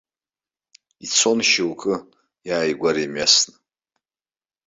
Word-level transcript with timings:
Ицон 1.05 1.39
шьоук 1.49 1.81
иааигәара 2.47 3.01
имҩасны. 3.05 3.53